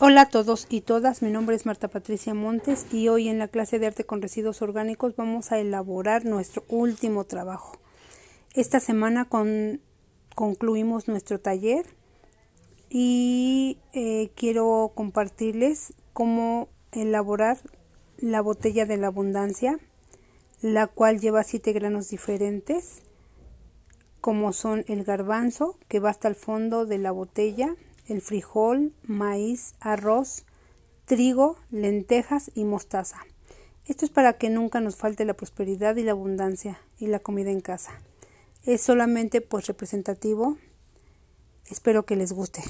[0.00, 3.46] Hola a todos y todas, mi nombre es Marta Patricia Montes y hoy en la
[3.46, 7.78] clase de arte con residuos orgánicos vamos a elaborar nuestro último trabajo.
[8.54, 9.28] Esta semana
[10.34, 11.86] concluimos nuestro taller
[12.90, 17.58] y eh, quiero compartirles cómo elaborar
[18.18, 19.78] la botella de la abundancia,
[20.60, 23.02] la cual lleva siete granos diferentes,
[24.20, 27.76] como son el garbanzo, que va hasta el fondo de la botella,
[28.06, 30.44] el frijol, maíz, arroz,
[31.04, 33.18] trigo, lentejas y mostaza.
[33.86, 37.50] Esto es para que nunca nos falte la prosperidad y la abundancia y la comida
[37.50, 38.00] en casa.
[38.64, 40.56] Es solamente pues representativo.
[41.70, 42.62] Espero que les guste.